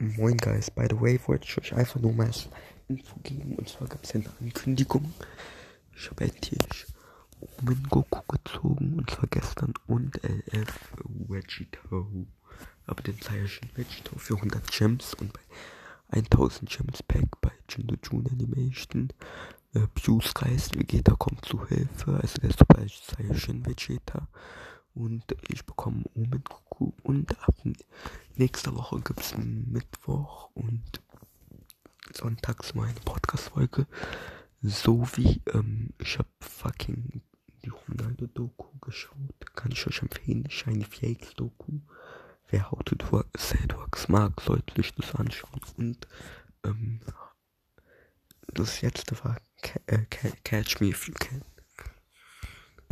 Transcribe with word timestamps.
Moin 0.00 0.36
Guys, 0.36 0.70
by 0.70 0.86
the 0.88 1.00
way, 1.00 1.18
wollte 1.26 1.44
ich 1.44 1.58
euch 1.58 1.74
einfach 1.74 1.98
nur 1.98 2.12
mal 2.12 2.26
als 2.26 2.48
Info 2.86 3.18
geben. 3.24 3.56
Und 3.56 3.68
zwar 3.68 3.88
gab 3.88 4.04
es 4.04 4.14
eine 4.14 4.30
Ankündigung. 4.40 5.12
Ich 5.92 6.08
habe 6.08 6.22
endlich 6.22 6.86
Omen 7.40 7.82
Goku 7.90 8.20
gezogen. 8.28 8.94
Und 8.96 9.10
zwar 9.10 9.26
gestern. 9.28 9.74
Und 9.88 10.22
LF 10.22 10.94
Vegito. 11.26 12.06
Aber 12.86 13.02
den 13.02 13.20
Zeichen 13.20 13.70
Vegito 13.74 14.16
für 14.16 14.36
100 14.36 14.70
Gems. 14.70 15.14
Und 15.14 15.32
bei 15.32 15.40
1000 16.10 16.70
Gems 16.70 17.02
Pack 17.02 17.40
bei 17.40 17.50
Jindo 17.68 17.96
June 18.00 18.30
Animation. 18.30 19.08
Äh, 19.74 19.88
Pius 19.94 20.32
Geist 20.32 20.78
Vegeta 20.78 21.16
kommt 21.16 21.44
zu 21.44 21.66
Hilfe. 21.66 22.20
Also 22.22 22.40
der 22.40 22.52
Super 22.52 22.86
Zeichen 22.86 23.66
Vegeta 23.66 24.28
und 24.98 25.24
ich 25.48 25.64
bekomme 25.64 26.04
Omen 26.14 26.42
Goku 26.42 26.92
und 27.08 27.30
ab 27.48 27.54
nächster 28.36 28.74
Woche 28.76 29.00
gibt 29.00 29.20
es 29.20 29.34
Mittwoch 29.38 30.50
und 30.52 31.00
sonntags 32.12 32.74
meine 32.74 33.00
Podcast-Folge. 33.00 33.86
So 34.60 35.08
wie 35.16 35.40
ähm, 35.54 35.94
ich 35.98 36.18
habe 36.18 36.28
fucking 36.40 37.22
die 37.64 37.70
Ronaldo-Doku 37.70 38.78
geschaut. 38.80 39.54
Kann 39.54 39.72
ich 39.72 39.86
euch 39.86 40.02
empfehlen. 40.02 40.50
Shiny 40.50 40.84
Fakes 40.84 41.34
Doku. 41.34 41.80
Wer 42.50 42.70
How 42.70 42.82
to 42.84 42.94
do 42.94 43.24
Sad 43.38 43.74
Works 43.74 44.08
mag, 44.08 44.38
sollte 44.42 44.74
sich 44.74 44.94
das 44.94 45.14
anschauen. 45.14 45.60
Und 45.78 46.06
ähm, 46.64 47.00
das 48.48 48.82
letzte 48.82 49.16
war 49.24 49.40
Catch 49.62 50.80
Me 50.80 50.88
If 50.88 51.08
You 51.08 51.14
Can. 51.14 51.42